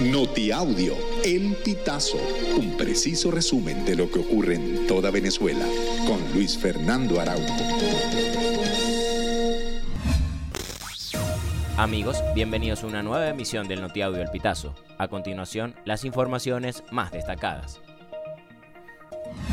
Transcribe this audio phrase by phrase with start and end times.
[0.00, 2.18] Notiaudio, El Pitazo,
[2.58, 5.64] un preciso resumen de lo que ocurre en toda Venezuela,
[6.04, 7.54] con Luis Fernando Araújo.
[11.76, 14.74] Amigos, bienvenidos a una nueva emisión del Notiaudio El Pitazo.
[14.98, 17.80] A continuación, las informaciones más destacadas.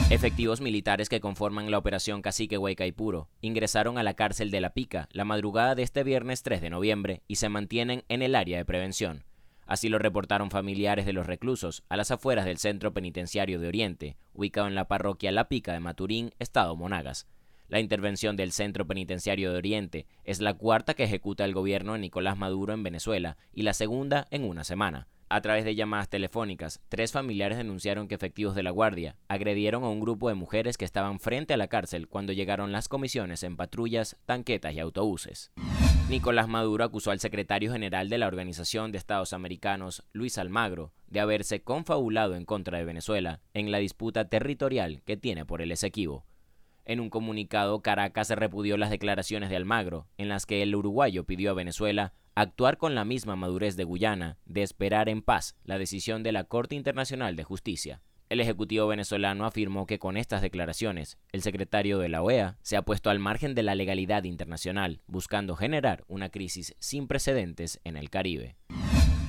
[0.09, 5.07] Efectivos militares que conforman la operación Cacique Huaycaipuro ingresaron a la cárcel de La Pica
[5.11, 8.65] la madrugada de este viernes 3 de noviembre y se mantienen en el área de
[8.65, 9.23] prevención.
[9.71, 14.17] Así lo reportaron familiares de los reclusos a las afueras del Centro Penitenciario de Oriente,
[14.33, 17.25] ubicado en la parroquia La Pica de Maturín, Estado Monagas.
[17.69, 21.99] La intervención del Centro Penitenciario de Oriente es la cuarta que ejecuta el gobierno de
[21.99, 25.07] Nicolás Maduro en Venezuela y la segunda en una semana.
[25.29, 29.89] A través de llamadas telefónicas, tres familiares denunciaron que efectivos de la Guardia agredieron a
[29.89, 33.55] un grupo de mujeres que estaban frente a la cárcel cuando llegaron las comisiones en
[33.55, 35.53] patrullas, tanquetas y autobuses.
[36.11, 41.21] Nicolás Maduro acusó al secretario general de la Organización de Estados Americanos, Luis Almagro, de
[41.21, 46.25] haberse confabulado en contra de Venezuela en la disputa territorial que tiene por el Esequibo.
[46.83, 51.51] En un comunicado, Caracas repudió las declaraciones de Almagro, en las que el uruguayo pidió
[51.51, 56.23] a Venezuela actuar con la misma madurez de Guyana de esperar en paz la decisión
[56.23, 58.01] de la Corte Internacional de Justicia.
[58.31, 62.81] El Ejecutivo venezolano afirmó que con estas declaraciones, el secretario de la OEA se ha
[62.81, 68.09] puesto al margen de la legalidad internacional, buscando generar una crisis sin precedentes en el
[68.09, 68.55] Caribe.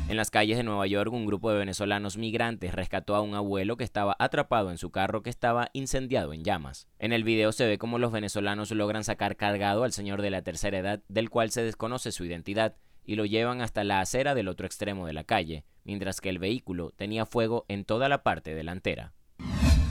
[0.09, 3.77] En las calles de Nueva York, un grupo de venezolanos migrantes rescató a un abuelo
[3.77, 6.87] que estaba atrapado en su carro que estaba incendiado en llamas.
[7.00, 10.42] En el video se ve cómo los venezolanos logran sacar cargado al señor de la
[10.42, 14.47] tercera edad, del cual se desconoce su identidad, y lo llevan hasta la acera del
[14.47, 18.55] otro extremo de la calle, mientras que el vehículo tenía fuego en toda la parte
[18.55, 19.12] delantera.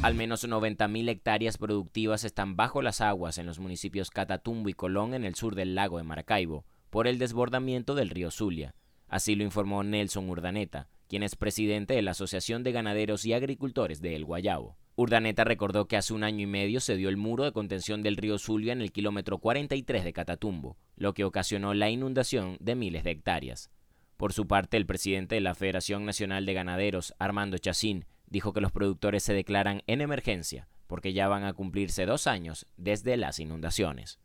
[0.01, 5.13] Al menos 90.000 hectáreas productivas están bajo las aguas en los municipios Catatumbo y Colón
[5.13, 8.73] en el sur del lago de Maracaibo, por el desbordamiento del río Zulia.
[9.07, 14.01] Así lo informó Nelson Urdaneta, quien es presidente de la Asociación de Ganaderos y Agricultores
[14.01, 14.77] de El Guayabo.
[14.95, 18.17] Urdaneta recordó que hace un año y medio se dio el muro de contención del
[18.17, 23.03] río Zulia en el kilómetro 43 de Catatumbo, lo que ocasionó la inundación de miles
[23.03, 23.69] de hectáreas.
[24.21, 28.61] Por su parte, el presidente de la Federación Nacional de Ganaderos, Armando Chacín, dijo que
[28.61, 33.39] los productores se declaran en emergencia porque ya van a cumplirse dos años desde las
[33.39, 34.19] inundaciones.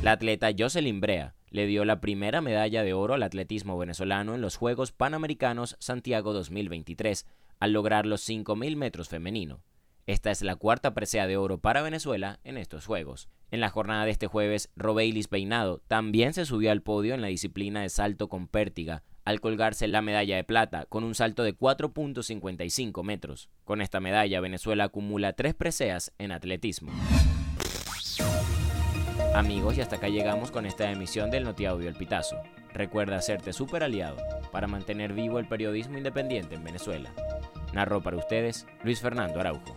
[0.00, 4.40] La atleta Jocelyn Brea le dio la primera medalla de oro al atletismo venezolano en
[4.40, 7.26] los Juegos Panamericanos Santiago 2023,
[7.58, 9.60] al lograr los 5.000 metros femenino.
[10.06, 13.28] Esta es la cuarta presea de oro para Venezuela en estos Juegos.
[13.50, 17.28] En la jornada de este jueves, Robeilis Peinado también se subió al podio en la
[17.28, 21.56] disciplina de salto con pértiga, al colgarse la medalla de plata con un salto de
[21.56, 23.48] 4.55 metros.
[23.64, 26.92] Con esta medalla, Venezuela acumula tres preseas en atletismo.
[29.34, 32.36] Amigos, y hasta acá llegamos con esta emisión del Notiaudio El Pitazo.
[32.72, 34.16] Recuerda hacerte super aliado
[34.50, 37.10] para mantener vivo el periodismo independiente en Venezuela.
[37.72, 39.76] Narró para ustedes Luis Fernando Araujo.